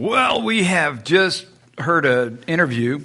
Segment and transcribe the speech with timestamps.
[0.00, 1.44] Well, we have just
[1.76, 3.00] heard an interview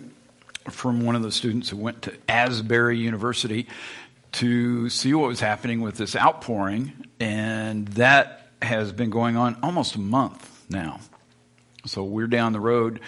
[0.69, 3.67] from one of the students who went to Asbury University
[4.33, 9.95] to see what was happening with this outpouring, and that has been going on almost
[9.95, 10.99] a month now.
[11.87, 12.99] So we're down the road.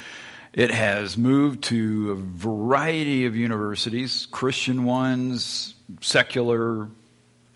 [0.51, 6.89] It has moved to a variety of universities, Christian ones, secular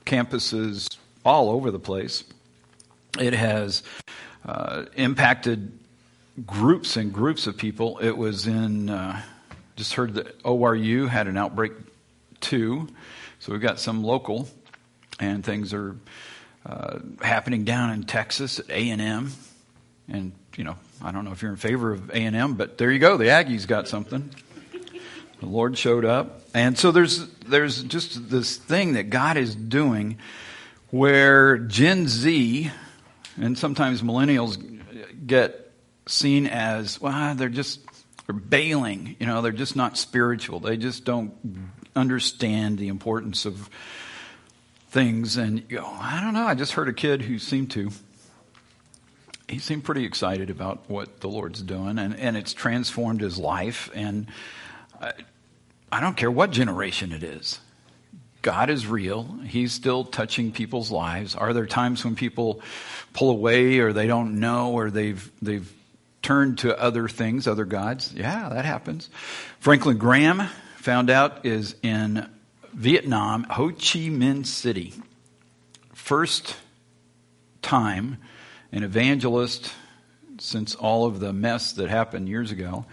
[0.06, 2.24] campuses all over the place.
[3.20, 3.82] It has
[4.46, 5.79] uh, impacted
[6.46, 8.00] groups and groups of people.
[8.00, 9.22] It was in, uh,
[9.76, 11.74] just heard that ORU had an outbreak
[12.40, 12.88] too.
[13.40, 14.50] So we've got some local,
[15.20, 15.96] and things are
[16.66, 19.32] uh, happening down in Texas at A&M.
[20.08, 23.00] And, you know, I don't know if you're in favor of A&M, but there you
[23.00, 23.18] go.
[23.18, 24.30] The Aggies got something.
[25.40, 26.42] The Lord showed up.
[26.54, 30.18] And so there's, there's just this thing that God is doing
[30.90, 32.72] where Gen Z
[33.38, 34.58] and sometimes millennials
[35.26, 35.69] get
[36.10, 37.80] seen as, well, they're just
[38.26, 39.16] they're bailing.
[39.20, 40.60] You know, they're just not spiritual.
[40.60, 41.34] They just don't
[41.96, 43.70] understand the importance of
[44.90, 45.38] things.
[45.38, 46.46] And you I don't know.
[46.46, 47.92] I just heard a kid who seemed to.
[49.48, 53.90] He seemed pretty excited about what the Lord's doing, and, and it's transformed his life.
[53.96, 54.28] And
[55.02, 55.14] I,
[55.92, 57.60] I don't care what generation it is.
[58.44, 59.24] God is real.
[59.44, 61.36] He's still touching people's lives.
[61.36, 62.62] Are there times when people
[63.14, 65.74] pull away or they don't know or they've they've
[66.22, 68.14] turn to other things, other gods.
[68.14, 69.10] Yeah, that happens.
[69.60, 70.48] Franklin Graham
[70.78, 72.30] found out is in
[72.74, 74.94] Vietnam, Ho Chi Minh City.
[75.94, 76.56] First
[77.62, 78.18] time
[78.72, 79.72] an evangelist
[80.40, 82.86] since all of the mess that happened years ago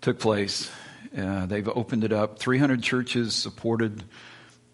[0.00, 0.70] took place.
[1.16, 2.38] Uh, they've opened it up.
[2.38, 4.04] 300 churches supported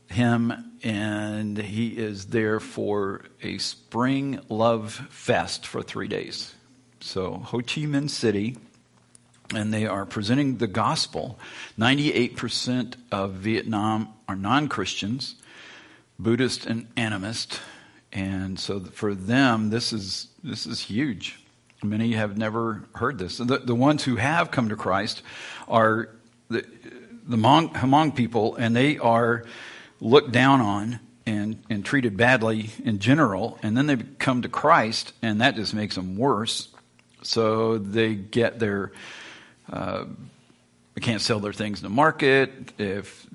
[0.06, 0.52] him,
[0.82, 6.54] and he is there for a spring love fest for three days
[7.02, 8.56] so Ho Chi Minh City,
[9.54, 11.38] and they are presenting the gospel.
[11.78, 15.34] 98% of Vietnam are non Christians,
[16.18, 17.58] Buddhist and animist.
[18.12, 21.38] And so for them, this is, this is huge.
[21.82, 23.38] Many have never heard this.
[23.38, 25.22] The, the ones who have come to Christ
[25.66, 26.10] are
[26.48, 26.64] the,
[27.26, 29.44] the Hmong, Hmong people, and they are
[30.00, 33.58] looked down on and, and treated badly in general.
[33.62, 36.68] And then they come to Christ, and that just makes them worse.
[37.22, 38.92] So they get their,
[39.70, 40.04] uh,
[40.94, 42.72] they can't sell their things in the market.
[42.78, 43.26] If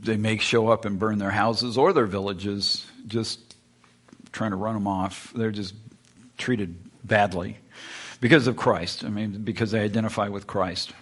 [0.00, 3.56] they may show up and burn their houses or their villages, just
[4.32, 5.32] trying to run them off.
[5.34, 5.74] They're just
[6.38, 7.58] treated badly
[8.20, 9.04] because of Christ.
[9.04, 10.92] I mean, because they identify with Christ.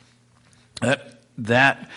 [0.80, 1.90] That, that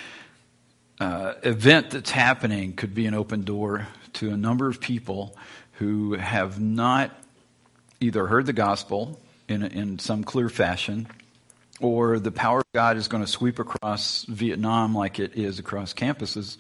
[1.00, 5.36] uh, event that's happening could be an open door to a number of people
[5.74, 7.12] who have not
[8.00, 11.08] either heard the gospel in, in some clear fashion,
[11.80, 15.94] or the power of God is going to sweep across Vietnam like it is across
[15.94, 16.58] campuses,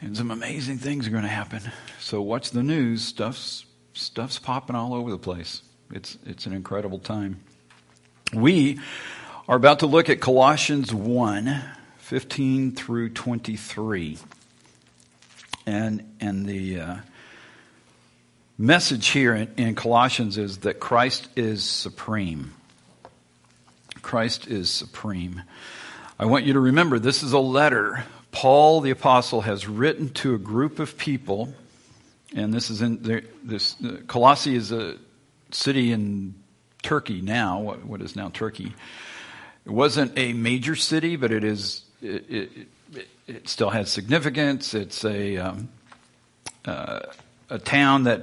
[0.00, 1.60] and some amazing things are going to happen.
[1.98, 3.02] So watch the news.
[3.02, 5.62] Stuff's stuff's popping all over the place.
[5.92, 7.40] It's it's an incredible time.
[8.32, 8.78] We
[9.48, 11.62] are about to look at Colossians 1,
[11.98, 14.18] 15 through 23.
[15.66, 16.96] And and the uh,
[18.58, 22.52] message here in, in Colossians is that Christ is supreme.
[24.02, 25.42] Christ is supreme.
[26.18, 30.34] I want you to remember this is a letter Paul the apostle has written to
[30.34, 31.54] a group of people,
[32.34, 34.96] and this is in this uh, Colossae is a
[35.50, 36.34] city in
[36.82, 37.60] Turkey now.
[37.60, 38.74] What, what is now Turkey?
[39.64, 41.82] It wasn't a major city, but it is.
[42.02, 42.50] It, it,
[43.26, 44.74] it still has significance.
[44.74, 45.68] It's a um,
[46.64, 47.00] uh,
[47.50, 48.22] a town that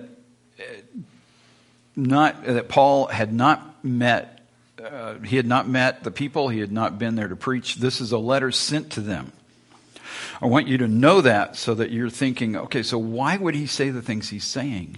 [1.95, 4.41] not that Paul had not met.
[4.83, 6.50] Uh, he had not met the people.
[6.50, 7.75] He had not been there to preach.
[7.75, 9.31] This is a letter sent to them.
[10.41, 13.67] I want you to know that so that you're thinking, okay, so why would he
[13.67, 14.97] say the things he's saying?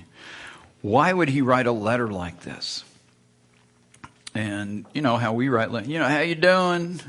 [0.82, 2.84] Why would he write a letter like this?
[4.34, 7.00] And you know how we write, you know, how you doing?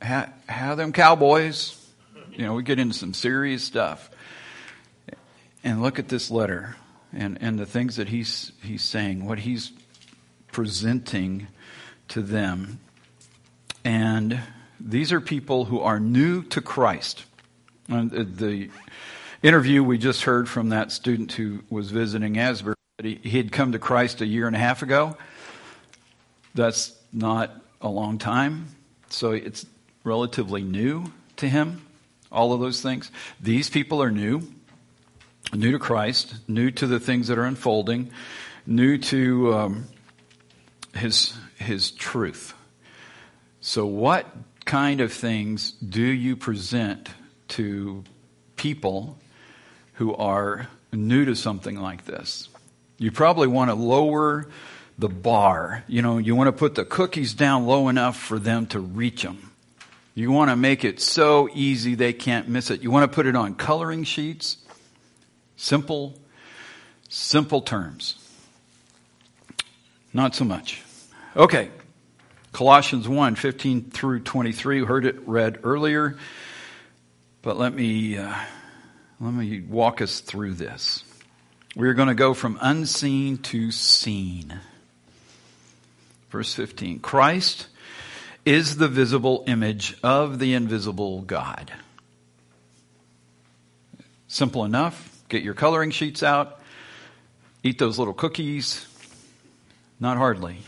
[0.00, 1.74] How, how them cowboys?
[2.32, 4.10] You know, we get into some serious stuff.
[5.64, 6.76] And look at this letter
[7.12, 9.72] and, and the things that he's, he's saying, what he's
[10.52, 11.46] presenting
[12.08, 12.80] to them.
[13.84, 14.40] And
[14.80, 17.24] these are people who are new to Christ.
[17.88, 18.70] And the
[19.42, 23.78] interview we just heard from that student who was visiting Asbury, he had come to
[23.78, 25.16] Christ a year and a half ago.
[26.54, 28.66] That's not a long time.
[29.08, 29.64] So it's
[30.04, 31.82] relatively new to him,
[32.30, 33.10] all of those things.
[33.40, 34.42] These people are new
[35.52, 38.10] new to Christ, new to the things that are unfolding,
[38.66, 39.84] new to um,
[40.94, 42.54] his his truth.
[43.60, 44.26] So, what
[44.64, 47.08] kind of things do you present
[47.48, 48.04] to
[48.56, 49.18] people
[49.94, 52.48] who are new to something like this?
[52.98, 54.48] You probably want to lower
[54.98, 55.84] the bar.
[55.86, 59.22] You know, you want to put the cookies down low enough for them to reach
[59.22, 59.52] them.
[60.14, 62.82] You want to make it so easy they can't miss it.
[62.82, 64.56] You want to put it on coloring sheets.
[65.58, 66.14] Simple,
[67.08, 68.14] simple terms.
[70.14, 70.82] Not so much.
[71.36, 71.68] Okay.
[72.52, 74.80] Colossians 1 15 through 23.
[74.80, 76.16] We heard it read earlier,
[77.42, 78.34] but let me, uh,
[79.20, 81.02] let me walk us through this.
[81.74, 84.60] We're going to go from unseen to seen.
[86.30, 87.66] Verse 15 Christ
[88.44, 91.72] is the visible image of the invisible God.
[94.28, 95.17] Simple enough.
[95.28, 96.60] Get your coloring sheets out,
[97.62, 98.86] eat those little cookies.
[100.00, 100.58] Not hardly.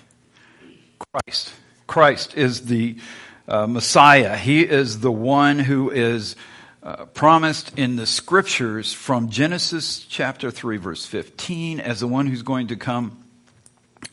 [0.99, 1.53] Christ.
[1.87, 2.97] Christ is the
[3.49, 4.37] uh, Messiah.
[4.37, 6.37] He is the one who is
[6.83, 12.43] uh, promised in the scriptures from Genesis chapter 3, verse 15, as the one who's
[12.43, 13.23] going to come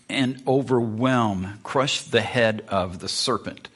[0.10, 3.70] and overwhelm, crush the head of the serpent,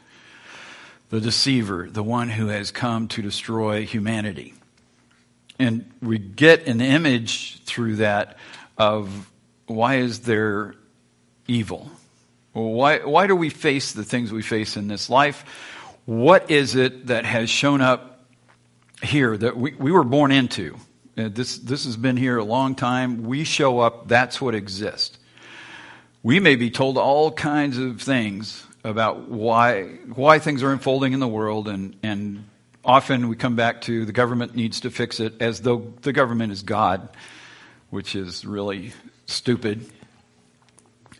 [1.10, 4.54] the deceiver, the one who has come to destroy humanity.
[5.62, 8.38] And we get an image through that
[8.78, 9.32] of
[9.68, 10.76] why is there
[11.48, 11.90] evil?
[12.54, 15.46] Why, why do we face the things we face in this life?
[16.06, 18.26] What is it that has shown up
[19.02, 20.78] here that we, we were born into?
[21.18, 23.24] Uh, this, this has been here a long time.
[23.24, 25.18] We show up, that's what exists
[26.24, 31.20] we may be told all kinds of things about why, why things are unfolding in
[31.20, 32.48] the world, and, and
[32.84, 36.52] often we come back to the government needs to fix it as though the government
[36.52, 37.10] is God,
[37.90, 38.94] which is really
[39.26, 39.90] stupid.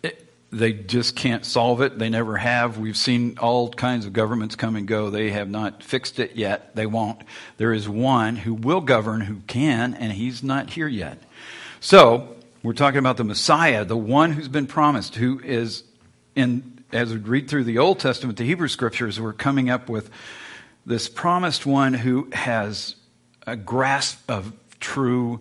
[0.02, 2.00] It, they just can't solve it.
[2.00, 2.78] They never have.
[2.78, 5.10] We've seen all kinds of governments come and go.
[5.10, 6.76] They have not fixed it yet.
[6.76, 7.22] They won't.
[7.58, 11.22] There is one who will govern, who can, and he's not here yet.
[11.80, 15.84] So, we're talking about the Messiah, the one who's been promised, who is
[16.36, 20.12] in, as we read through the Old Testament, the Hebrew scriptures, we're coming up with
[20.86, 22.96] this promised one who has
[23.46, 25.40] a grasp of true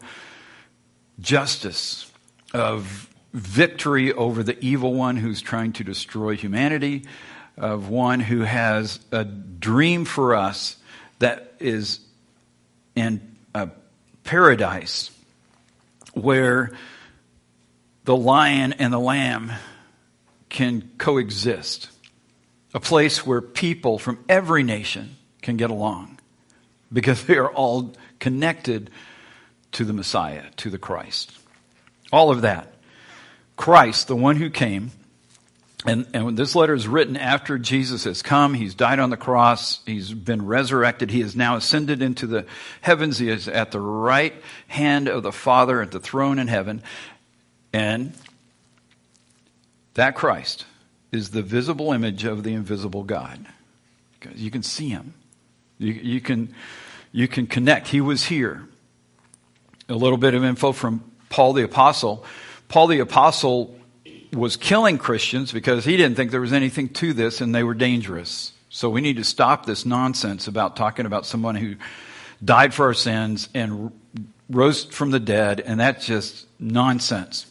[1.19, 2.10] justice,
[2.52, 7.04] of victory over the evil one who's trying to destroy humanity,
[7.56, 10.76] of one who has a dream for us
[11.19, 12.00] that is
[12.94, 13.69] in a
[14.25, 15.10] paradise
[16.14, 16.72] where
[18.04, 19.52] the lion and the lamb
[20.48, 21.88] can coexist.
[22.72, 26.19] A place where people from every nation can get along
[26.92, 28.90] because they are all connected
[29.72, 31.32] to the Messiah, to the Christ.
[32.12, 32.75] All of that.
[33.56, 34.90] Christ, the one who came,
[35.87, 38.52] and, and when this letter is written after Jesus has come.
[38.52, 39.80] He's died on the cross.
[39.87, 41.11] He's been resurrected.
[41.11, 42.44] He is now ascended into the
[42.82, 43.18] heavens.
[43.18, 44.35] He is at the right
[44.68, 46.82] hand of the Father at the throne in heaven.
[47.73, 48.12] And
[49.94, 50.66] that Christ
[51.12, 53.47] is the visible image of the invisible God.
[54.18, 55.14] Because you can see him.
[55.80, 56.54] You, you, can,
[57.10, 57.88] you can connect.
[57.88, 58.68] He was here.
[59.88, 62.25] A little bit of info from Paul the Apostle.
[62.68, 63.76] Paul the Apostle
[64.32, 67.75] was killing Christians because he didn't think there was anything to this and they were
[67.75, 68.52] dangerous.
[68.68, 71.75] So we need to stop this nonsense about talking about someone who
[72.44, 73.90] died for our sins and
[74.49, 77.46] rose from the dead, and that's just nonsense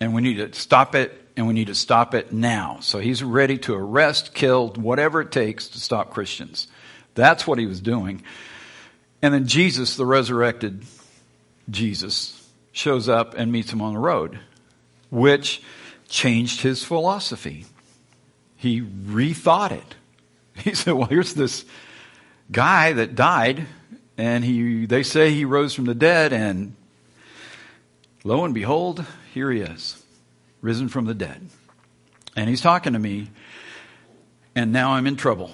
[0.00, 2.78] and we need to stop it, and we need to stop it now.
[2.80, 6.68] So he's ready to arrest, kill, whatever it takes to stop Christians.
[7.18, 8.22] That's what he was doing.
[9.22, 10.84] And then Jesus, the resurrected
[11.68, 14.38] Jesus, shows up and meets him on the road,
[15.10, 15.60] which
[16.08, 17.66] changed his philosophy.
[18.54, 19.94] He rethought it.
[20.62, 21.64] He said, Well, here's this
[22.52, 23.66] guy that died,
[24.16, 26.76] and he, they say he rose from the dead, and
[28.22, 30.00] lo and behold, here he is,
[30.60, 31.48] risen from the dead.
[32.36, 33.30] And he's talking to me,
[34.54, 35.52] and now I'm in trouble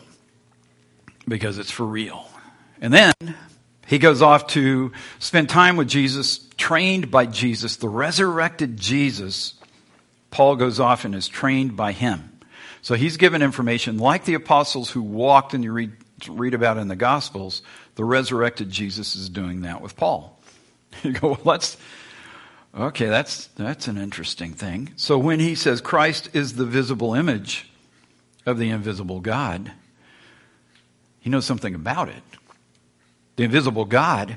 [1.27, 2.27] because it's for real.
[2.81, 3.13] And then
[3.87, 9.55] he goes off to spend time with Jesus, trained by Jesus, the resurrected Jesus.
[10.31, 12.39] Paul goes off and is trained by him.
[12.83, 15.93] So he's given information like the apostles who walked and you read,
[16.29, 17.63] read about in the Gospels.
[17.95, 20.39] The resurrected Jesus is doing that with Paul.
[21.03, 21.77] You go, well, let's,
[22.77, 24.93] Okay, that's, that's an interesting thing.
[24.97, 27.71] So when he says Christ is the visible image
[28.47, 29.71] of the invisible God,
[31.25, 32.23] he knows something about it.
[33.37, 34.37] The invisible God,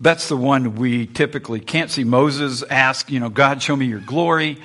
[0.00, 2.02] that's the one we typically can't see.
[2.02, 4.58] Moses asked, you know, God, show me your glory.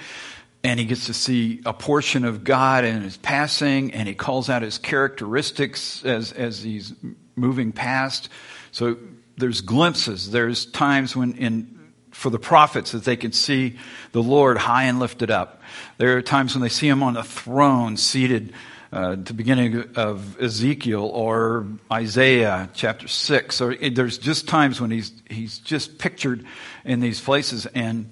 [0.64, 4.50] and he gets to see a portion of God in his passing, and he calls
[4.50, 6.94] out his characteristics as, as he's
[7.36, 8.30] moving past.
[8.72, 8.98] So
[9.38, 10.30] there's glimpses.
[10.32, 13.78] There's times when in for the prophets that they can see
[14.12, 15.62] the Lord high and lifted up.
[15.98, 18.54] There are times when they see him on a throne seated
[18.92, 23.56] uh, the beginning of Ezekiel or Isaiah chapter 6.
[23.56, 26.46] So there's just times when he's, he's just pictured
[26.84, 28.12] in these places and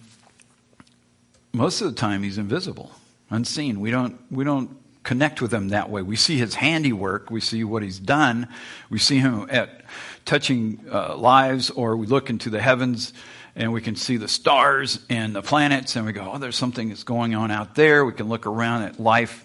[1.51, 2.91] most of the time he's invisible,
[3.29, 3.79] unseen.
[3.79, 6.01] We don't, we don't connect with him that way.
[6.01, 8.48] We see his handiwork, we see what he's done,
[8.89, 9.83] we see him at
[10.25, 13.13] touching uh, lives, or we look into the heavens
[13.55, 16.89] and we can see the stars and the planets, and we go, oh, there's something
[16.89, 18.05] that's going on out there.
[18.05, 19.43] We can look around at life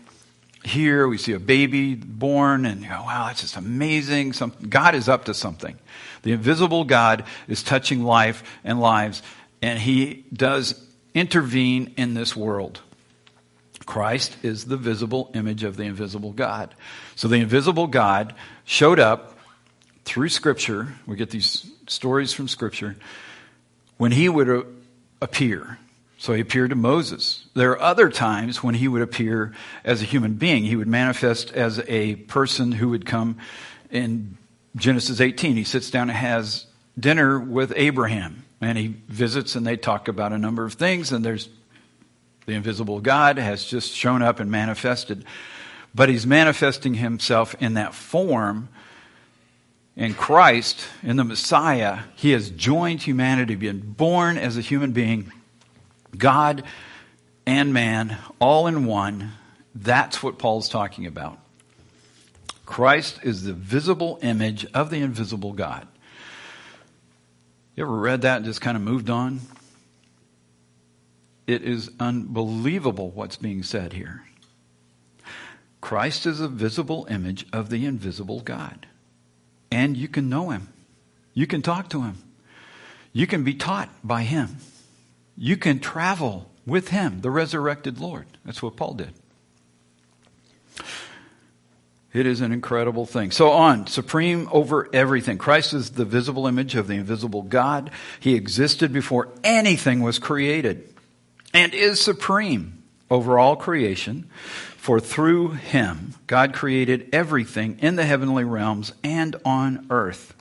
[0.66, 1.06] here.
[1.06, 4.32] We see a baby born, and go, wow, that's just amazing.
[4.32, 5.78] Some, God is up to something.
[6.22, 9.22] The invisible God is touching life and lives,
[9.60, 10.80] and he does
[11.14, 12.80] intervene in this world.
[13.86, 16.74] Christ is the visible image of the invisible God.
[17.16, 19.38] So the invisible God showed up
[20.04, 20.94] through Scripture.
[21.06, 22.96] We get these stories from Scripture
[23.98, 24.62] when he would uh,
[25.20, 25.78] appear.
[26.24, 27.44] So he appeared to Moses.
[27.52, 29.52] There are other times when he would appear
[29.84, 30.64] as a human being.
[30.64, 33.36] He would manifest as a person who would come
[33.90, 34.38] in
[34.74, 35.54] Genesis 18.
[35.54, 36.64] He sits down and has
[36.98, 41.22] dinner with Abraham and he visits and they talk about a number of things and
[41.22, 41.50] there's
[42.46, 45.26] the invisible God has just shown up and manifested
[45.94, 48.70] but he's manifesting himself in that form
[49.94, 55.30] in Christ in the Messiah he has joined humanity been born as a human being
[56.18, 56.64] God
[57.46, 59.32] and man all in one
[59.74, 61.38] that's what Paul's talking about
[62.64, 65.86] Christ is the visible image of the invisible God
[67.76, 69.40] you ever read that and just kind of moved on?
[71.46, 74.22] It is unbelievable what's being said here.
[75.80, 78.86] Christ is a visible image of the invisible God.
[79.70, 80.68] And you can know him.
[81.34, 82.16] You can talk to him.
[83.12, 84.56] You can be taught by him.
[85.36, 88.26] You can travel with him, the resurrected Lord.
[88.44, 89.12] That's what Paul did.
[92.12, 93.32] It is an incredible thing.
[93.32, 95.36] So on, supreme over everything.
[95.36, 97.90] Christ is the visible image of the invisible God.
[98.20, 100.94] He existed before anything was created
[101.52, 104.30] and is supreme over all creation.
[104.76, 110.34] For through him, God created everything in the heavenly realms and on earth.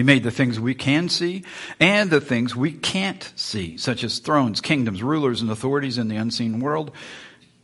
[0.00, 1.44] He made the things we can see
[1.78, 6.16] and the things we can't see, such as thrones, kingdoms, rulers, and authorities in the
[6.16, 6.92] unseen world.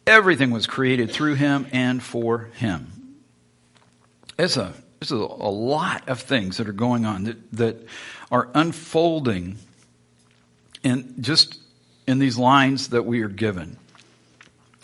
[0.06, 3.22] Everything was created through him and for him.
[4.38, 7.86] It's a, it's a, a lot of things that are going on that, that
[8.30, 9.56] are unfolding
[10.82, 11.58] in just
[12.06, 13.78] in these lines that we are given.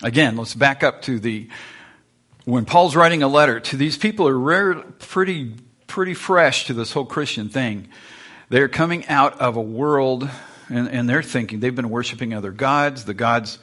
[0.02, 1.50] Again, let's back up to the
[2.46, 5.52] when Paul's writing a letter to these people who are rare, pretty
[5.92, 7.86] pretty fresh to this whole Christian thing.
[8.48, 10.26] They're coming out of a world
[10.70, 13.58] and, and they're thinking they've been worshiping other gods, the gods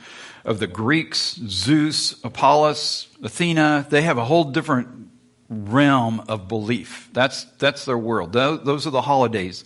[0.46, 3.88] of the Greeks, Zeus, Apollos, Athena.
[3.90, 5.10] They have a whole different
[5.50, 7.10] realm of belief.
[7.14, 8.32] That's, that's their world.
[8.32, 9.66] Those are the holidays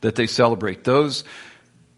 [0.00, 0.84] that they celebrate.
[0.84, 1.24] Those,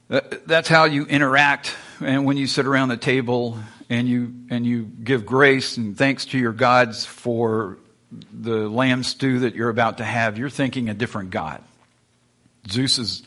[0.09, 1.75] uh, that's how you interact.
[2.01, 3.59] And when you sit around the table
[3.91, 7.77] and you, and you give grace and thanks to your gods for
[8.11, 11.63] the lamb stew that you're about to have, you're thinking a different God.
[12.69, 13.23] Zeus is,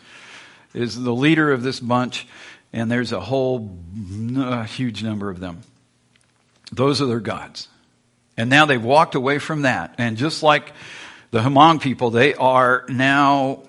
[0.74, 2.28] is the leader of this bunch,
[2.74, 3.78] and there's a whole
[4.68, 5.62] huge number of them.
[6.72, 7.68] Those are their gods.
[8.38, 9.96] And now they've walked away from that.
[9.98, 10.72] And just like
[11.32, 13.64] the Hmong people, they are now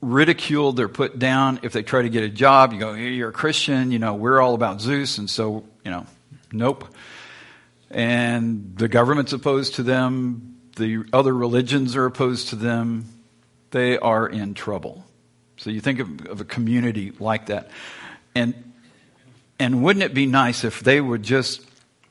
[0.00, 0.76] ridiculed.
[0.76, 1.60] They're put down.
[1.62, 3.90] If they try to get a job, you go, hey, you're a Christian.
[3.90, 5.18] You know, we're all about Zeus.
[5.18, 6.06] And so, you know,
[6.52, 6.88] nope.
[7.90, 10.58] And the government's opposed to them.
[10.76, 13.06] The other religions are opposed to them.
[13.70, 15.04] They are in trouble.
[15.56, 17.70] So you think of, of a community like that.
[18.34, 18.72] And,
[19.58, 21.62] and wouldn't it be nice if they would just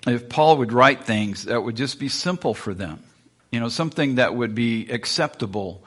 [0.06, 3.04] if Paul would write things that would just be simple for them,
[3.52, 5.84] you know, something that would be acceptable.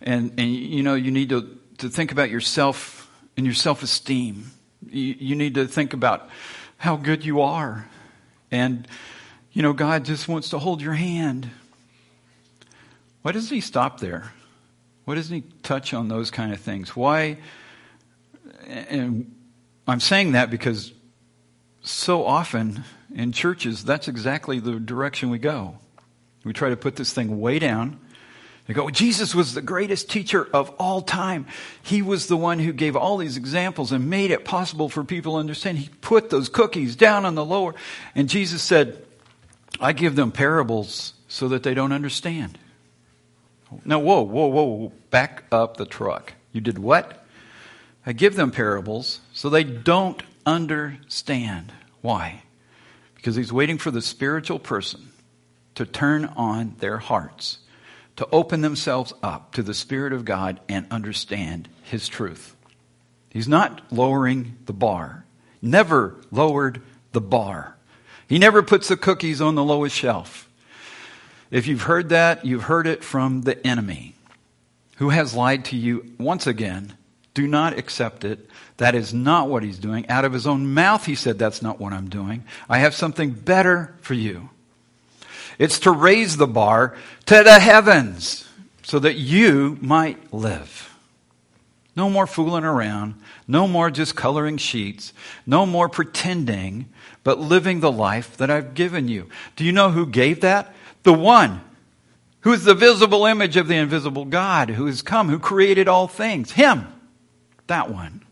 [0.00, 4.50] And, and you know, you need to, to think about yourself and your self esteem.
[4.86, 6.28] You, you need to think about
[6.76, 7.88] how good you are.
[8.50, 8.86] And,
[9.52, 11.50] you know, God just wants to hold your hand.
[13.22, 14.32] Why doesn't He stop there?
[15.04, 16.96] Why doesn't He touch on those kind of things?
[16.96, 17.38] Why?
[18.66, 19.34] And
[19.86, 20.92] I'm saying that because
[21.82, 25.76] so often in churches, that's exactly the direction we go.
[26.44, 28.00] We try to put this thing way down,
[28.66, 31.46] They go, Jesus was the greatest teacher of all time.
[31.82, 35.34] He was the one who gave all these examples and made it possible for people
[35.34, 35.78] to understand.
[35.78, 37.74] He put those cookies down on the lower.
[38.14, 39.04] And Jesus said,
[39.80, 42.58] I give them parables so that they don't understand.
[43.84, 46.34] Now, whoa, whoa, whoa, back up the truck.
[46.52, 47.24] You did what?
[48.04, 51.72] I give them parables so they don't understand.
[52.00, 52.42] Why?
[53.14, 55.10] Because he's waiting for the spiritual person
[55.74, 57.58] to turn on their hearts
[58.16, 62.54] to open themselves up to the Spirit of God and understand His truth.
[63.30, 65.24] He's not lowering the bar,
[65.60, 67.76] never lowered the bar.
[68.32, 70.48] He never puts the cookies on the lowest shelf.
[71.50, 74.14] If you've heard that, you've heard it from the enemy
[74.96, 76.94] who has lied to you once again.
[77.34, 78.48] Do not accept it.
[78.78, 80.08] That is not what he's doing.
[80.08, 82.44] Out of his own mouth, he said, That's not what I'm doing.
[82.70, 84.48] I have something better for you.
[85.58, 86.96] It's to raise the bar
[87.26, 88.48] to the heavens
[88.82, 90.96] so that you might live.
[91.94, 93.16] No more fooling around.
[93.46, 95.12] No more just coloring sheets.
[95.44, 96.88] No more pretending,
[97.24, 99.28] but living the life that I've given you.
[99.56, 100.74] Do you know who gave that?
[101.02, 101.60] The one
[102.40, 106.08] who is the visible image of the invisible God, who has come, who created all
[106.08, 106.52] things.
[106.52, 106.86] Him.
[107.68, 108.22] That one.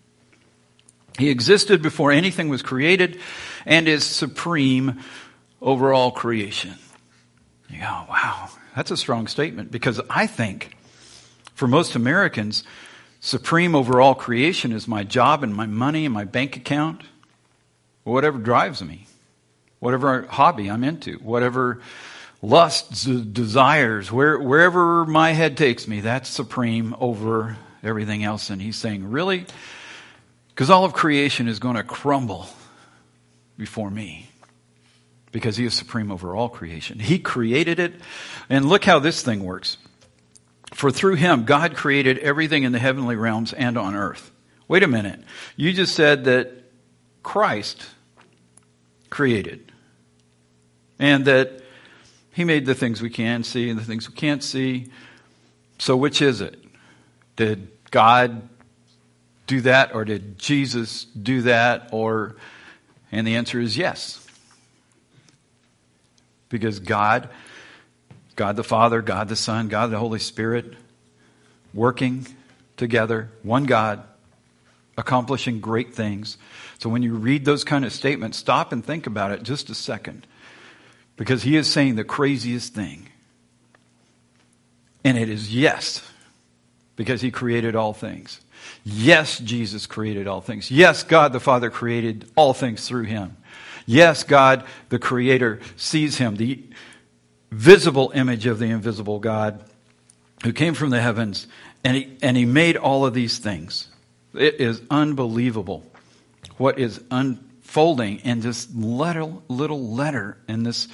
[1.18, 3.20] He existed before anything was created
[3.66, 5.00] and is supreme
[5.60, 6.74] over all creation.
[7.68, 10.76] You go, wow, that's a strong statement because I think
[11.54, 12.64] for most Americans,
[13.20, 17.02] supreme over all creation is my job and my money and my bank account,
[18.04, 19.06] whatever drives me,
[19.78, 21.80] whatever hobby I'm into, whatever
[22.42, 28.50] lusts, desires, where, wherever my head takes me, that's supreme over everything else.
[28.50, 29.46] And he's saying, really?
[30.48, 32.46] Because all of creation is going to crumble
[33.56, 34.30] before me
[35.32, 36.98] because he is supreme over all creation.
[36.98, 37.94] He created it.
[38.48, 39.76] And look how this thing works.
[40.72, 44.30] For through him, God created everything in the heavenly realms and on earth.
[44.68, 45.20] Wait a minute.
[45.56, 46.59] You just said that
[47.22, 47.86] Christ
[49.08, 49.72] created.
[50.98, 51.62] And that
[52.32, 54.88] he made the things we can see and the things we can't see.
[55.78, 56.62] So which is it?
[57.36, 58.48] Did God
[59.46, 62.36] do that or did Jesus do that or
[63.12, 64.24] and the answer is yes.
[66.48, 67.28] Because God,
[68.36, 70.74] God the Father, God the Son, God the Holy Spirit,
[71.74, 72.26] working
[72.76, 74.02] together, one God,
[74.96, 76.38] accomplishing great things.
[76.80, 79.74] So when you read those kind of statements, stop and think about it just a
[79.74, 80.26] second.
[81.16, 83.06] Because he is saying the craziest thing.
[85.04, 86.02] And it is yes,
[86.96, 88.40] because he created all things.
[88.82, 90.70] Yes, Jesus created all things.
[90.70, 93.36] Yes, God the Father created all things through him.
[93.84, 96.62] Yes, God, the Creator, sees him, the
[97.50, 99.62] visible image of the invisible God
[100.44, 101.46] who came from the heavens,
[101.84, 103.88] and he, and he made all of these things.
[104.32, 105.89] It is unbelievable
[106.56, 110.88] what is unfolding in this little, little letter in this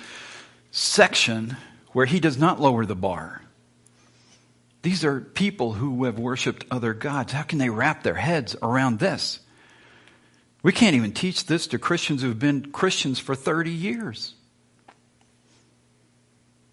[0.70, 1.56] section
[1.92, 3.42] where he does not lower the bar.
[4.82, 7.32] These are people who have worshiped other gods.
[7.32, 9.40] How can they wrap their heads around this?
[10.62, 14.34] We can't even teach this to Christians who've been Christians for 30 years.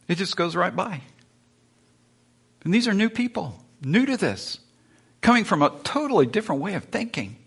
[0.07, 1.01] It just goes right by.
[2.63, 4.59] And these are new people, new to this,
[5.21, 7.37] coming from a totally different way of thinking.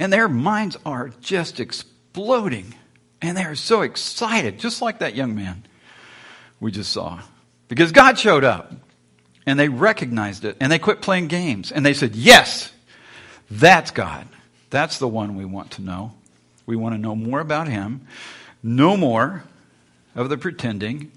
[0.00, 2.74] And their minds are just exploding.
[3.20, 5.66] And they're so excited, just like that young man
[6.58, 7.20] we just saw.
[7.68, 8.72] Because God showed up.
[9.46, 10.56] And they recognized it.
[10.58, 11.70] And they quit playing games.
[11.70, 12.72] And they said, Yes,
[13.50, 14.26] that's God.
[14.70, 16.14] That's the one we want to know.
[16.64, 18.06] We want to know more about him.
[18.62, 19.44] No more
[20.14, 21.12] of the pretending.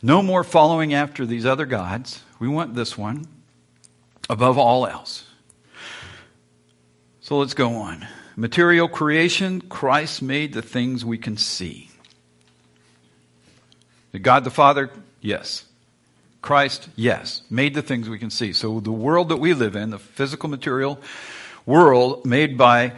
[0.00, 2.22] No more following after these other gods.
[2.38, 3.26] We want this one
[4.30, 5.24] above all else.
[7.20, 8.06] So let's go on.
[8.38, 11.90] Material creation, Christ made the things we can see.
[14.22, 14.90] God the Father?
[15.20, 15.64] Yes.
[16.40, 16.88] Christ?
[16.94, 17.42] Yes.
[17.50, 18.52] Made the things we can see.
[18.52, 21.00] So the world that we live in, the physical material
[21.66, 22.92] world made by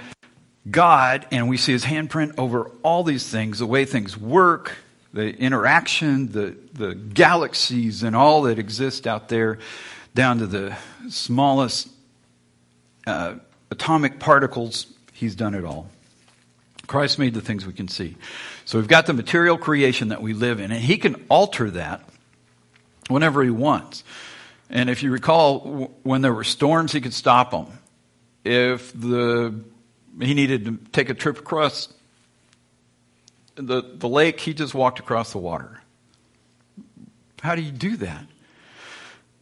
[0.70, 4.76] God, and we see his handprint over all these things, the way things work,
[5.14, 9.58] the interaction, the, the galaxies, and all that exist out there,
[10.14, 10.76] down to the
[11.08, 11.88] smallest
[13.06, 13.36] uh,
[13.70, 14.86] atomic particles.
[15.20, 15.90] He's done it all.
[16.86, 18.16] Christ made the things we can see.
[18.64, 22.08] So we've got the material creation that we live in, and he can alter that
[23.08, 24.02] whenever he wants.
[24.70, 27.66] And if you recall, when there were storms, he could stop them
[28.44, 29.62] if the
[30.20, 31.92] he needed to take a trip across
[33.56, 35.82] the, the lake, he just walked across the water.
[37.42, 38.24] How do you do that?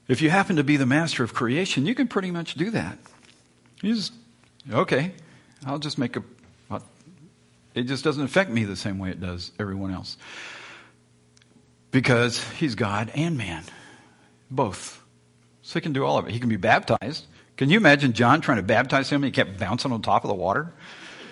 [0.09, 2.99] If you happen to be the master of creation, you can pretty much do that.
[3.81, 4.13] You just,
[4.71, 5.13] okay,
[5.67, 6.23] I'll just make a,
[6.71, 6.81] uh,
[7.75, 10.17] it just doesn't affect me the same way it does everyone else.
[11.91, 13.65] Because he's God and man.
[14.51, 15.03] Both.
[15.63, 16.33] So he can do all of it.
[16.33, 17.27] He can be baptized.
[17.57, 20.29] Can you imagine John trying to baptize him and he kept bouncing on top of
[20.29, 20.73] the water?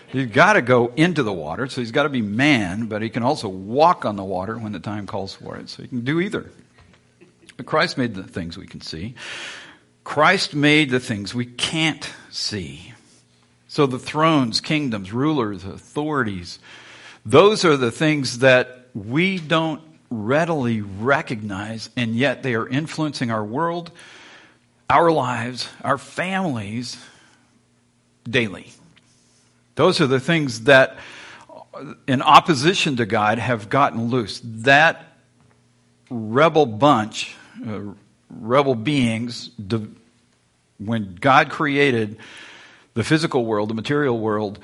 [0.09, 3.11] He's got to go into the water, so he's got to be man, but he
[3.11, 5.69] can also walk on the water when the time calls for it.
[5.69, 6.51] So he can do either.
[7.57, 9.15] But Christ made the things we can see.
[10.05, 12.93] Christ made the things we can't see.
[13.77, 16.59] So the thrones, kingdoms, rulers, authorities,
[17.27, 23.45] those are the things that we don't readily recognize, and yet they are influencing our
[23.45, 23.91] world,
[24.89, 26.97] our lives, our families
[28.25, 28.73] daily.
[29.75, 30.97] Those are the things that,
[32.09, 34.41] in opposition to God, have gotten loose.
[34.43, 35.05] That
[36.09, 37.81] rebel bunch, uh,
[38.31, 39.51] rebel beings,
[40.79, 42.17] when God created
[42.97, 44.59] the physical world, the material world,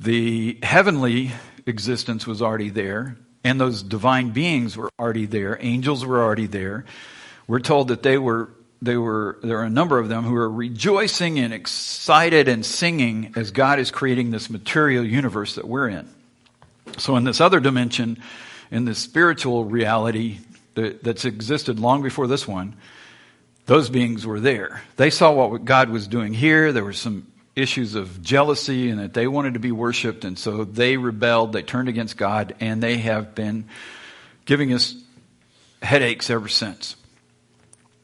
[0.00, 1.30] the heavenly
[1.66, 5.58] existence was already there, and those divine beings were already there.
[5.60, 6.86] Angels were already there.
[7.46, 8.48] We're told that they were
[8.80, 13.34] they were there are a number of them who are rejoicing and excited and singing
[13.36, 16.08] as God is creating this material universe that we're in.
[16.96, 18.22] So in this other dimension,
[18.70, 20.38] in this spiritual reality
[20.74, 22.74] that, that's existed long before this one,
[23.66, 24.82] those beings were there.
[24.96, 26.72] They saw what God was doing here.
[26.72, 30.64] There were some issues of jealousy and that they wanted to be worshiped, and so
[30.64, 31.54] they rebelled.
[31.54, 33.66] They turned against God, and they have been
[34.44, 34.94] giving us
[35.82, 36.96] headaches ever since.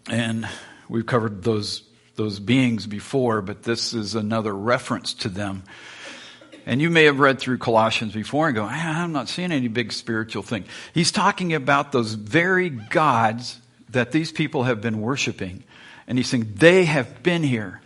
[0.09, 0.49] And
[0.89, 1.83] we've covered those,
[2.17, 5.63] those beings before, but this is another reference to them.
[6.65, 9.69] And you may have read through Colossians before and go, ah, I'm not seeing any
[9.69, 10.65] big spiritual thing.
[10.95, 13.61] He's talking about those very gods
[13.91, 15.65] that these people have been worshiping.
[16.07, 17.81] And he's saying, they have been here.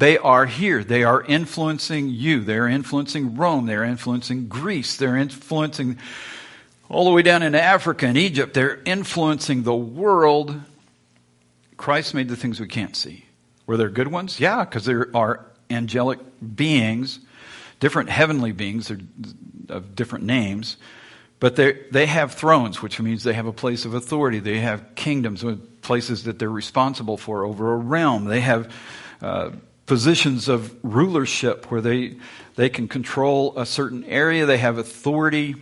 [0.00, 0.82] They are here.
[0.82, 2.40] They are influencing you.
[2.40, 3.66] They're influencing Rome.
[3.66, 4.96] They're influencing Greece.
[4.96, 5.98] They're influencing
[6.88, 8.54] all the way down into Africa and Egypt.
[8.54, 10.58] They're influencing the world
[11.80, 13.24] Christ made the things we can't see.
[13.66, 14.38] Were there good ones?
[14.38, 16.18] Yeah, because there are angelic
[16.54, 17.20] beings,
[17.78, 18.90] different heavenly beings
[19.70, 20.76] of different names,
[21.38, 24.40] but they they have thrones, which means they have a place of authority.
[24.40, 25.42] They have kingdoms,
[25.80, 28.26] places that they're responsible for over a realm.
[28.26, 28.70] They have
[29.22, 29.50] uh,
[29.90, 32.14] positions of rulership where they
[32.54, 34.46] they can control a certain area.
[34.46, 35.56] They have authority,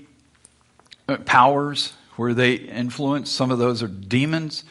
[1.08, 3.30] uh, powers where they influence.
[3.30, 4.64] Some of those are demons.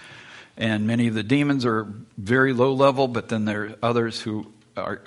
[0.57, 4.53] And many of the demons are very low level, but then there are others who
[4.75, 5.01] are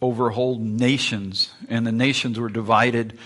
[0.00, 1.52] over whole nations.
[1.68, 3.18] And the nations were divided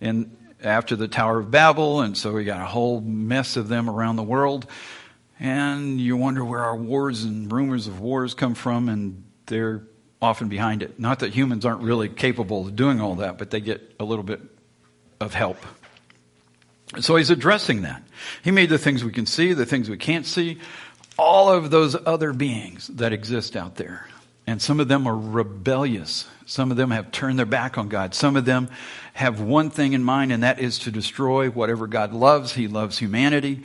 [0.00, 3.90] in, after the Tower of Babel, and so we got a whole mess of them
[3.90, 4.66] around the world.
[5.38, 9.82] And you wonder where our wars and rumors of wars come from, and they're
[10.20, 10.98] often behind it.
[10.98, 14.24] Not that humans aren't really capable of doing all that, but they get a little
[14.24, 14.40] bit
[15.20, 15.58] of help.
[17.00, 18.02] So he's addressing that.
[18.42, 20.58] He made the things we can see, the things we can't see,
[21.18, 24.06] all of those other beings that exist out there.
[24.46, 26.26] And some of them are rebellious.
[26.46, 28.14] Some of them have turned their back on God.
[28.14, 28.68] Some of them
[29.12, 32.52] have one thing in mind, and that is to destroy whatever God loves.
[32.52, 33.62] He loves humanity.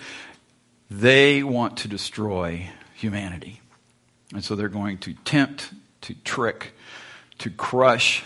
[0.90, 3.62] They want to destroy humanity.
[4.34, 6.74] And so they're going to tempt, to trick,
[7.40, 8.24] to crush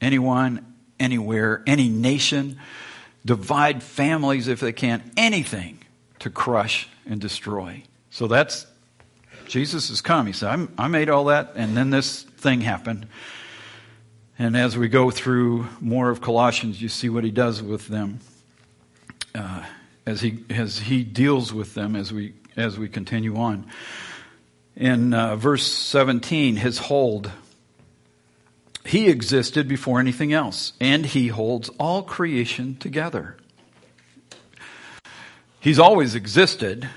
[0.00, 2.58] anyone, anywhere, any nation,
[3.24, 5.78] divide families if they can, anything
[6.20, 7.82] to crush and destroy.
[8.10, 8.66] So that's,
[9.46, 10.26] Jesus has come.
[10.26, 13.06] He said, I made all that, and then this thing happened.
[14.38, 18.20] And as we go through more of Colossians, you see what he does with them
[19.34, 19.64] uh,
[20.06, 23.66] as he as he deals with them as we as we continue on.
[24.78, 27.32] In uh, verse 17, his hold.
[28.86, 33.36] He existed before anything else, and he holds all creation together.
[35.58, 36.88] He's always existed,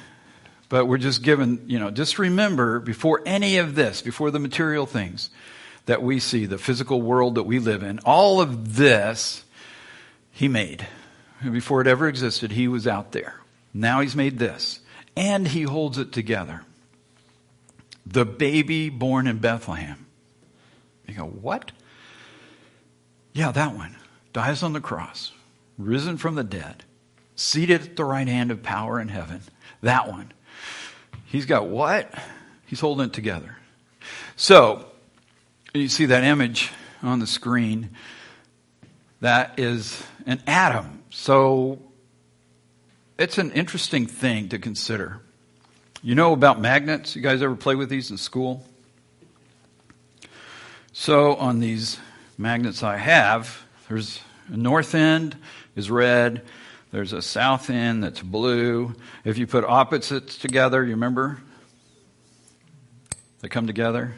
[0.69, 4.85] but we're just given, you know, just remember before any of this, before the material
[4.85, 5.31] things
[5.87, 9.43] that we see, the physical world that we live in, all of this
[10.31, 10.85] he made.
[11.43, 13.33] Before it ever existed, he was out there.
[13.73, 14.79] Now he's made this.
[15.17, 16.61] And he holds it together.
[18.05, 20.05] The baby born in Bethlehem.
[21.07, 21.71] You go, what?
[23.33, 23.95] Yeah, that one.
[24.33, 25.33] Dies on the cross,
[25.77, 26.85] risen from the dead,
[27.35, 29.41] seated at the right hand of power in heaven.
[29.81, 30.31] That one.
[31.25, 32.13] He's got what?
[32.65, 33.57] He's holding it together.
[34.35, 34.85] So,
[35.73, 36.71] you see that image
[37.03, 37.91] on the screen.
[39.19, 41.03] That is an atom.
[41.09, 41.79] So,
[43.17, 45.21] it's an interesting thing to consider.
[46.03, 47.15] You know about magnets?
[47.15, 48.65] You guys ever play with these in school?
[50.93, 51.99] So on these
[52.39, 55.35] magnets I have, there's a north end
[55.75, 56.41] is red,
[56.91, 58.95] there's a south end that's blue.
[59.23, 61.39] If you put opposites together, you remember?
[63.41, 64.15] They come together.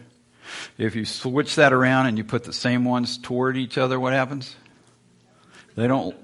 [0.78, 4.14] If you switch that around and you put the same ones toward each other, what
[4.14, 4.56] happens?
[5.76, 6.16] They don't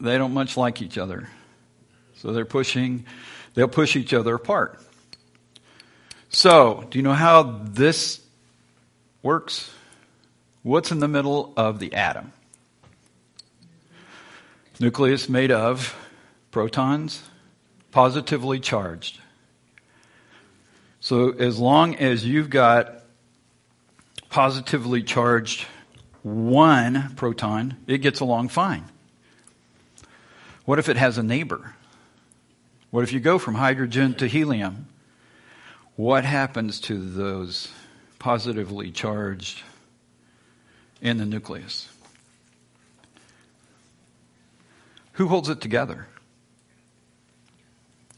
[0.00, 1.28] they don't much like each other.
[2.14, 3.04] So they're pushing
[3.54, 4.80] they'll push each other apart.
[6.28, 8.20] So, do you know how this
[9.22, 9.70] works?
[10.62, 12.32] What's in the middle of the atom?
[14.78, 15.94] Nucleus made of
[16.50, 17.22] protons,
[17.90, 19.20] positively charged.
[21.00, 23.02] So, as long as you've got
[24.30, 25.66] positively charged
[26.22, 28.84] one proton, it gets along fine.
[30.64, 31.74] What if it has a neighbor?
[32.90, 34.88] What if you go from hydrogen to helium?
[35.94, 37.68] What happens to those
[38.18, 39.62] positively charged
[41.00, 41.88] in the nucleus?
[45.12, 46.08] Who holds it together?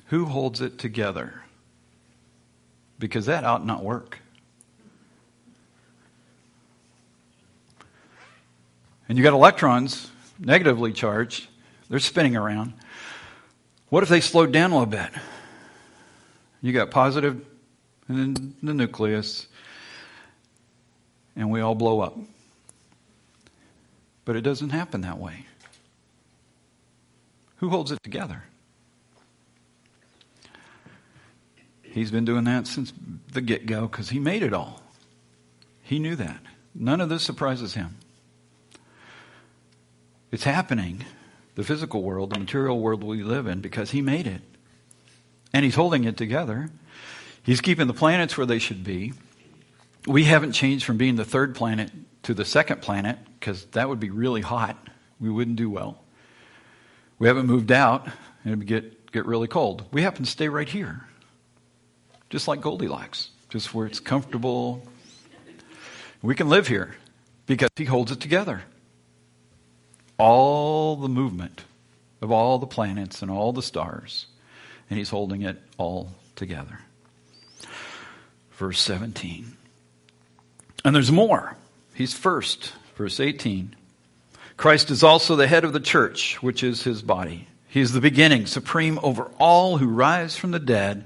[0.06, 1.42] Who holds it together?
[2.98, 4.20] Because that ought not work.
[9.08, 11.48] And you got electrons negatively charged,
[11.90, 12.72] they're spinning around.
[13.92, 15.10] What if they slowed down a little bit?
[16.62, 17.44] You got positive
[18.08, 19.48] in the nucleus,
[21.36, 22.16] and we all blow up.
[24.24, 25.44] But it doesn't happen that way.
[27.56, 28.44] Who holds it together?
[31.82, 32.94] He's been doing that since
[33.30, 34.80] the get go because he made it all.
[35.82, 36.40] He knew that.
[36.74, 37.98] None of this surprises him.
[40.30, 41.04] It's happening,
[41.54, 44.42] the physical world, the material world we live in, because He made it.
[45.52, 46.70] And He's holding it together.
[47.42, 49.12] He's keeping the planets where they should be.
[50.06, 51.90] We haven't changed from being the third planet
[52.24, 54.76] to the second planet, because that would be really hot.
[55.20, 56.02] We wouldn't do well.
[57.18, 58.06] We haven't moved out,
[58.44, 59.84] and it would get, get really cold.
[59.92, 61.06] We happen to stay right here,
[62.30, 64.86] just like Goldilocks, just where it's comfortable.
[66.22, 66.94] We can live here
[67.46, 68.62] because He holds it together
[70.18, 71.64] all the movement
[72.20, 74.26] of all the planets and all the stars,
[74.88, 76.78] and he's holding it all together.
[78.52, 79.56] Verse 17.
[80.84, 81.56] And there's more.
[81.94, 82.72] He's first.
[82.96, 83.74] Verse 18.
[84.56, 87.48] Christ is also the head of the church, which is his body.
[87.68, 91.04] He is the beginning, supreme over all who rise from the dead.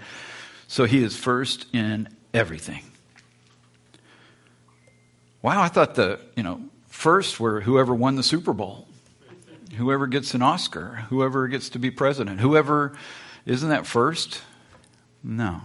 [0.68, 2.82] So he is first in everything.
[5.42, 8.86] Wow, I thought the, you know, first were whoever won the Super Bowl
[9.74, 12.96] whoever gets an Oscar, whoever gets to be president, whoever,
[13.44, 14.42] isn't that first?
[15.22, 15.62] No.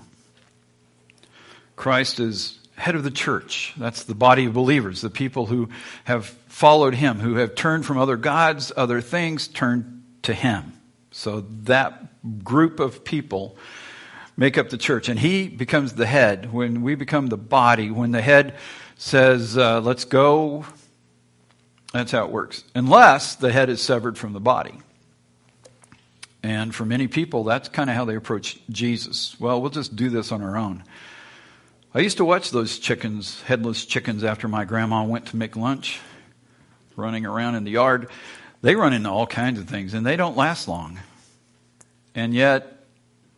[1.76, 3.74] Christ is head of the church.
[3.78, 5.70] That's the body of believers, the people who
[6.04, 10.74] have followed him, who have turned from other gods, other things, turned to him.
[11.12, 13.58] So that group of people
[14.38, 15.10] make up the church.
[15.10, 16.52] And he becomes the head.
[16.52, 18.56] When we become the body, when the head
[18.96, 20.66] says, uh, let's go
[21.92, 22.64] that's how it works.
[22.74, 24.80] Unless the head is severed from the body.
[26.44, 29.40] And for many people, that's kind of how they approach Jesus.
[29.40, 30.84] Well, we'll just do this on our own.
[31.94, 36.00] I used to watch those chickens, headless chickens, after my grandma went to make lunch,
[36.96, 38.10] running around in the yard.
[38.62, 41.00] They run into all kinds of things, and they don't last long.
[42.16, 42.86] And yet,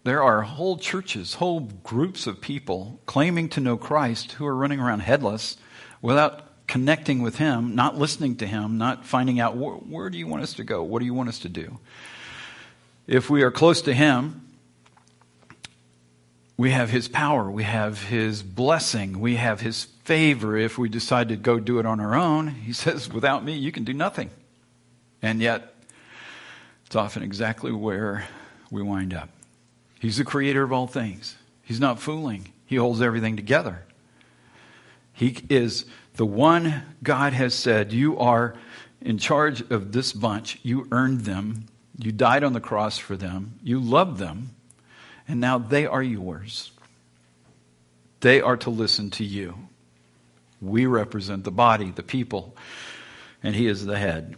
[0.04, 4.80] there are whole churches, whole groups of people claiming to know Christ who are running
[4.80, 5.58] around headless
[6.02, 10.28] without connecting with Him, not listening to Him, not finding out where, where do you
[10.28, 10.84] want us to go?
[10.84, 11.80] What do you want us to do?
[13.08, 14.48] If we are close to Him,
[16.58, 20.58] we have His power, we have His blessing, we have His favor.
[20.58, 23.72] If we decide to go do it on our own, He says, without me, you
[23.72, 24.30] can do nothing.
[25.22, 25.74] And yet,
[26.86, 28.28] it's often exactly where
[28.70, 29.30] we wind up.
[30.00, 31.36] He's the creator of all things.
[31.64, 32.52] He's not fooling.
[32.66, 33.84] He holds everything together.
[35.14, 38.56] He is the one God has said, You are
[39.02, 40.60] in charge of this bunch.
[40.64, 41.66] You earned them.
[41.98, 43.60] You died on the cross for them.
[43.64, 44.52] You loved them.
[45.28, 46.72] And now they are yours.
[48.22, 49.56] They are to listen to you.
[50.62, 52.56] We represent the body, the people,
[53.42, 54.38] and He is the head.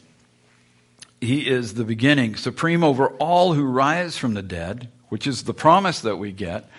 [1.22, 5.54] He is the beginning, supreme over all who rise from the dead, which is the
[5.54, 6.70] promise that we get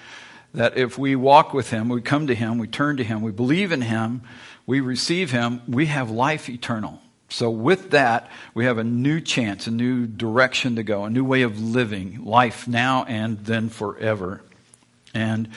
[0.57, 3.31] that if we walk with Him, we come to Him, we turn to Him, we
[3.31, 4.23] believe in Him,
[4.67, 7.01] we receive Him, we have life eternal.
[7.29, 11.25] So, with that, we have a new chance, a new direction to go, a new
[11.25, 14.43] way of living life now and then forever.
[15.13, 15.49] And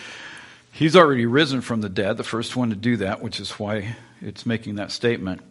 [0.72, 3.96] he's already risen from the dead, the first one to do that, which is why
[4.22, 5.42] it's making that statement.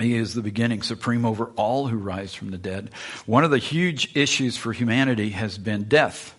[0.00, 2.90] He is the beginning, supreme over all who rise from the dead.
[3.26, 6.34] One of the huge issues for humanity has been death.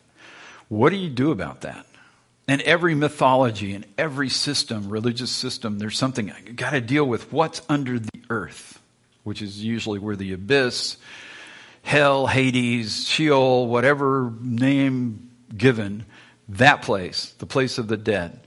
[0.70, 1.86] What do you do about that?
[2.48, 7.32] In every mythology, in every system, religious system, there's something you got to deal with
[7.32, 8.82] what's under the earth,
[9.24, 10.98] which is usually where the abyss,
[11.84, 16.06] hell, Hades, Sheol, whatever name given,
[16.50, 18.42] that place, the place of the dead.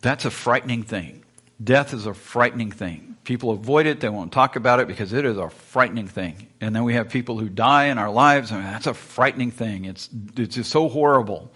[0.00, 1.22] That's a frightening thing.
[1.62, 3.16] Death is a frightening thing.
[3.22, 6.48] People avoid it, they won't talk about it because it is a frightening thing.
[6.60, 9.52] And then we have people who die in our lives, I mean, that's a frightening
[9.52, 9.84] thing.
[9.84, 11.52] It's, it's just so horrible.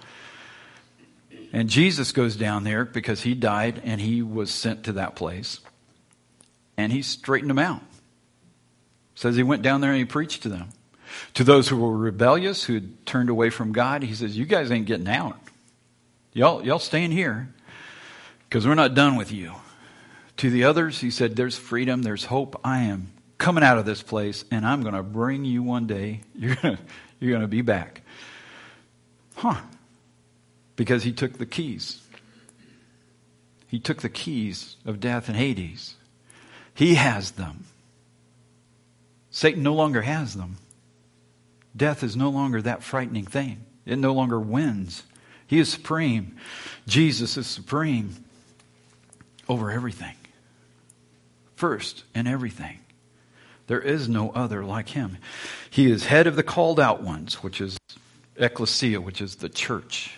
[1.56, 5.60] And Jesus goes down there because he died and he was sent to that place.
[6.76, 7.80] And he straightened them out.
[9.14, 10.68] Says he went down there and he preached to them.
[11.32, 14.70] To those who were rebellious, who had turned away from God, he says, You guys
[14.70, 15.38] ain't getting out.
[16.34, 17.48] Y'all, y'all staying here
[18.46, 19.54] because we're not done with you.
[20.36, 22.60] To the others, he said, There's freedom, there's hope.
[22.64, 26.20] I am coming out of this place and I'm going to bring you one day.
[26.34, 28.02] You're going to be back.
[29.36, 29.62] Huh
[30.76, 32.00] because he took the keys.
[33.66, 35.94] He took the keys of death and Hades.
[36.74, 37.64] He has them.
[39.30, 40.58] Satan no longer has them.
[41.76, 43.64] Death is no longer that frightening thing.
[43.84, 45.02] It no longer wins.
[45.46, 46.36] He is supreme.
[46.86, 48.24] Jesus is supreme
[49.48, 50.14] over everything.
[51.54, 52.80] First in everything.
[53.66, 55.18] There is no other like him.
[55.70, 57.78] He is head of the called out ones, which is
[58.36, 60.16] ecclesia, which is the church.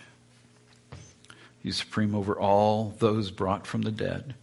[1.63, 4.35] He's supreme over all those brought from the dead.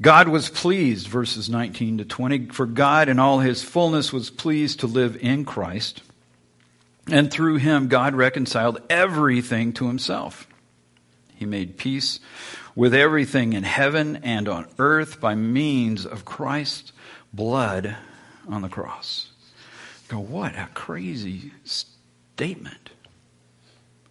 [0.00, 4.80] God was pleased, verses 19 to 20, for God in all his fullness was pleased
[4.80, 6.02] to live in Christ.
[7.10, 10.46] And through him, God reconciled everything to himself.
[11.34, 12.20] He made peace
[12.74, 16.92] with everything in heaven and on earth by means of Christ's
[17.32, 17.96] blood
[18.48, 19.28] on the cross.
[20.08, 22.79] Go, what a crazy statement.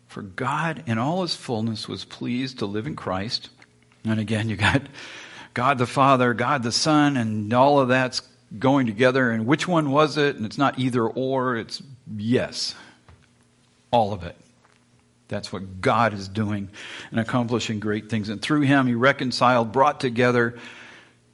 [0.09, 3.49] For God, in all his fullness, was pleased to live in Christ.
[4.03, 4.81] And again, you got
[5.53, 8.23] God the Father, God the Son, and all of that's
[8.57, 9.29] going together.
[9.29, 10.35] And which one was it?
[10.35, 11.83] And it's not either or, it's
[12.17, 12.73] yes.
[13.91, 14.35] All of it.
[15.27, 16.69] That's what God is doing
[17.11, 18.29] and accomplishing great things.
[18.29, 20.57] And through him, he reconciled, brought together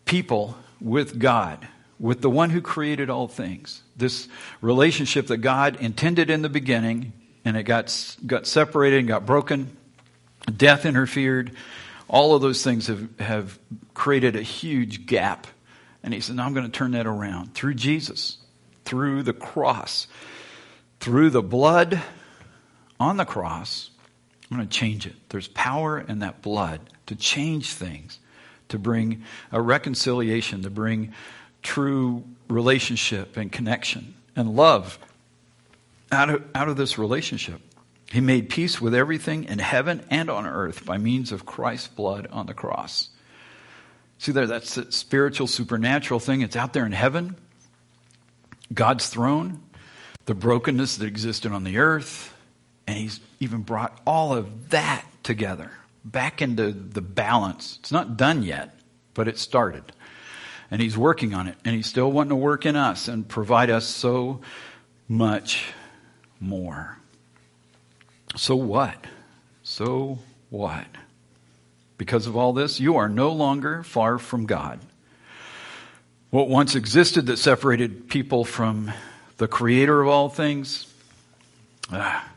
[0.04, 1.66] people with God,
[1.98, 3.84] with the one who created all things.
[3.96, 4.28] This
[4.60, 7.14] relationship that God intended in the beginning,
[7.46, 9.78] and it got, got separated and got broken.
[10.58, 11.52] Death interfered.
[12.08, 13.60] All of those things have, have
[13.94, 15.48] created a huge gap.
[16.04, 18.38] And he said, No, I'm going to turn that around through Jesus,
[18.84, 20.08] through the cross,
[21.00, 22.02] through the blood
[23.00, 23.92] on the cross.
[24.50, 25.16] I'm going to change it.
[25.30, 28.20] There's power in that blood to change things,
[28.70, 31.14] to bring a reconciliation, to bring
[31.64, 35.00] true relationship and connection and love
[36.12, 37.62] out of, out of this relationship.
[38.12, 42.28] He made peace with everything in heaven and on earth by means of Christ's blood
[42.32, 43.10] on the cross.
[44.18, 46.42] See there, that's a spiritual, supernatural thing.
[46.42, 47.36] It's out there in heaven,
[48.74, 49.62] God's throne,
[50.26, 52.34] the brokenness that existed on the earth,
[52.88, 55.72] and He's even brought all of that together
[56.04, 57.78] back into the balance.
[57.82, 58.80] It's not done yet,
[59.14, 59.84] but it started.
[60.72, 63.70] And He's working on it, and He's still wanting to work in us and provide
[63.70, 64.42] us so
[65.08, 65.74] much
[66.40, 66.98] more.
[68.36, 68.98] So what?
[69.64, 70.20] So
[70.50, 70.86] what?
[71.98, 74.80] Because of all this, you are no longer far from God.
[76.30, 78.92] What once existed that separated people from
[79.38, 80.92] the creator of all things,
[81.92, 82.30] ah,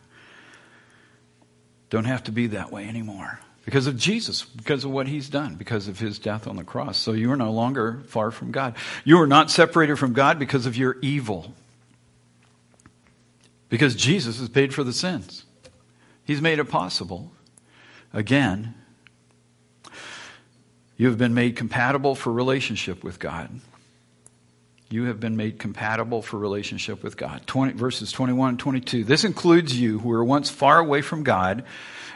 [1.91, 3.41] don't have to be that way anymore.
[3.64, 6.97] Because of Jesus, because of what he's done, because of his death on the cross.
[6.97, 8.75] So you are no longer far from God.
[9.05, 11.53] You are not separated from God because of your evil.
[13.69, 15.45] Because Jesus has paid for the sins.
[16.25, 17.33] He's made it possible.
[18.12, 18.75] Again,
[20.97, 23.61] you have been made compatible for relationship with God.
[24.91, 27.47] You have been made compatible for relationship with God.
[27.47, 29.05] 20, verses 21 and 22.
[29.05, 31.64] This includes you who were once far away from God.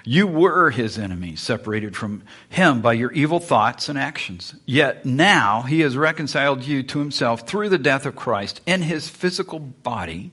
[0.05, 4.55] You were his enemies, separated from him by your evil thoughts and actions.
[4.65, 9.09] Yet now he has reconciled you to himself through the death of Christ in his
[9.09, 10.33] physical body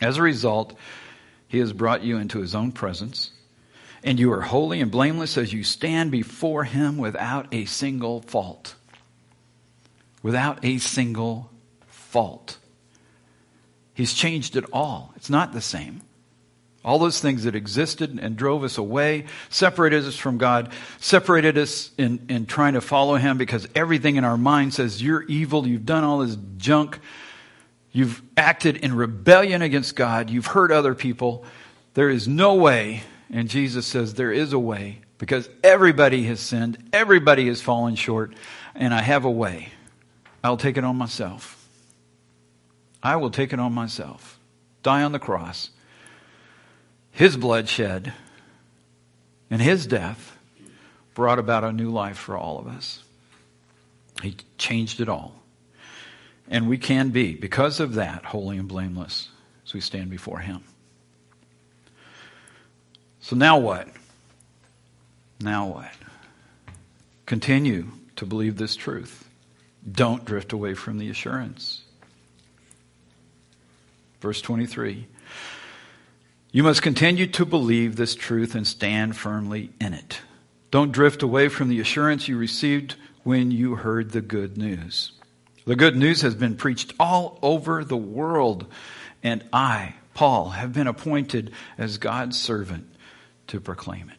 [0.00, 0.76] as a result,
[1.48, 3.30] he has brought you into his own presence,
[4.02, 8.74] and you are holy and blameless as you stand before him without a single fault.
[10.22, 11.50] Without a single
[11.88, 12.58] fault.
[13.94, 15.12] He's changed it all.
[15.16, 16.02] It's not the same.
[16.84, 21.90] All those things that existed and drove us away, separated us from God, separated us
[21.98, 25.84] in, in trying to follow Him because everything in our mind says, You're evil, you've
[25.84, 27.00] done all this junk,
[27.96, 31.46] you've acted in rebellion against God, you've hurt other people.
[31.94, 33.02] There is no way.
[33.30, 38.34] And Jesus says, There is a way because everybody has sinned, everybody has fallen short,
[38.74, 39.70] and I have a way.
[40.44, 41.66] I'll take it on myself.
[43.02, 44.38] I will take it on myself.
[44.82, 45.70] Die on the cross.
[47.10, 48.12] His bloodshed
[49.50, 50.36] and his death
[51.14, 53.02] brought about a new life for all of us.
[54.22, 55.34] He changed it all.
[56.48, 59.28] And we can be, because of that, holy and blameless
[59.64, 60.62] as we stand before him.
[63.20, 63.88] So now what?
[65.40, 65.92] Now what?
[67.26, 69.28] Continue to believe this truth.
[69.90, 71.82] Don't drift away from the assurance.
[74.20, 75.06] Verse 23
[76.52, 80.20] You must continue to believe this truth and stand firmly in it.
[80.70, 85.12] Don't drift away from the assurance you received when you heard the good news.
[85.66, 88.66] The good news has been preached all over the world,
[89.22, 92.88] and I, Paul, have been appointed as God's servant
[93.48, 94.18] to proclaim it.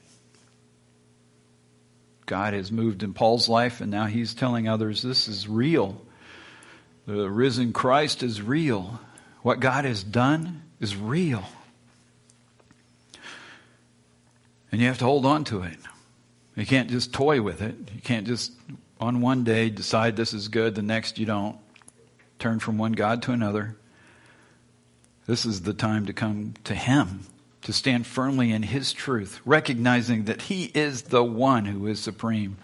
[2.26, 6.02] God has moved in Paul's life, and now he's telling others this is real.
[7.06, 9.00] The risen Christ is real.
[9.41, 11.45] What God has done is real.
[14.70, 15.78] And you have to hold on to it.
[16.58, 17.76] You can't just toy with it.
[17.95, 18.52] You can't just,
[19.00, 21.58] on one day, decide this is good, the next you don't.
[22.39, 23.76] Turn from one God to another.
[25.26, 27.22] This is the time to come to Him,
[27.64, 32.58] to stand firmly in His truth, recognizing that He is the one who is supreme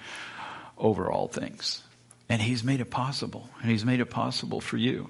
[0.77, 1.83] over all things.
[2.29, 5.09] And He's made it possible, and He's made it possible for you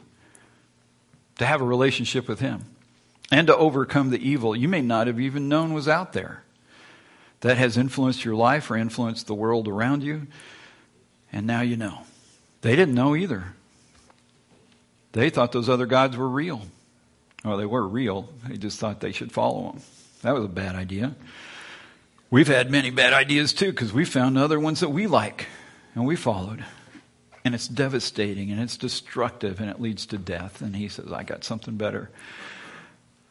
[1.37, 2.65] to have a relationship with Him
[3.31, 6.43] and to overcome the evil you may not have even known was out there
[7.41, 10.27] that has influenced your life or influenced the world around you.
[11.33, 12.03] And now you know.
[12.61, 13.55] They didn't know either.
[15.11, 16.61] They thought those other gods were real.
[17.43, 18.29] Well, they were real.
[18.47, 19.81] They just thought they should follow them.
[20.21, 21.15] That was a bad idea.
[22.29, 25.47] We've had many bad ideas too because we found other ones that we like
[25.93, 26.63] and we followed
[27.43, 30.61] and it's devastating and it's destructive and it leads to death.
[30.61, 32.09] And he says, I got something better.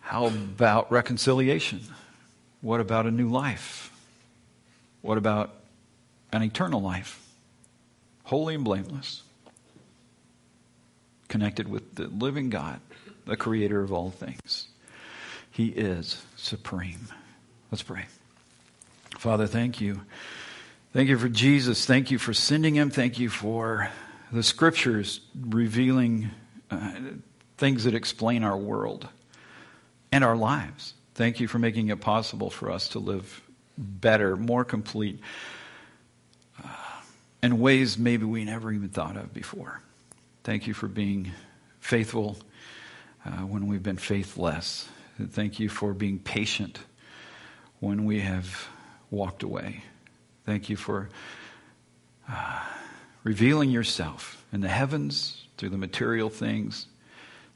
[0.01, 1.81] How about reconciliation?
[2.61, 3.91] What about a new life?
[5.01, 5.55] What about
[6.33, 7.22] an eternal life?
[8.33, 9.25] Holy and blameless.
[11.29, 12.81] Connected with the living God,
[13.27, 14.69] the creator of all things.
[15.51, 17.09] He is supreme.
[17.71, 18.07] Let's pray.
[19.19, 20.01] Father, thank you.
[20.95, 21.85] Thank you for Jesus.
[21.85, 22.89] Thank you for sending him.
[22.89, 23.91] Thank you for
[24.33, 26.31] the scriptures revealing
[26.71, 26.91] uh,
[27.59, 29.11] things that explain our world
[30.11, 30.95] and our lives.
[31.17, 33.43] Thank you for making it possible for us to live
[33.77, 35.21] better, more complete,
[37.43, 39.81] in ways maybe we never even thought of before.
[40.45, 41.33] Thank you for being
[41.81, 42.39] faithful
[43.25, 44.89] uh, when we've been faithless.
[45.31, 46.81] Thank you for being patient
[47.81, 48.69] when we have
[49.11, 49.85] walked away.
[50.45, 51.11] Thank you for
[52.29, 52.61] uh,
[53.25, 56.87] revealing yourself in the heavens through the material things.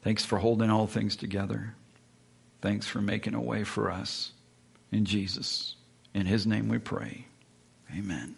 [0.01, 1.73] Thanks for holding all things together.
[2.61, 4.31] Thanks for making a way for us
[4.91, 5.75] in Jesus.
[6.13, 7.25] In his name we pray.
[7.95, 8.35] Amen.